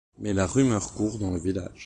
[0.17, 1.79] Mais la rumeur court dans le village.